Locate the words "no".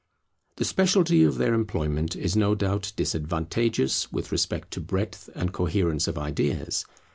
2.35-2.55